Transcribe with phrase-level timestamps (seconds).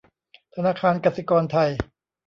[0.55, 1.69] ธนาคารกสิกรไทย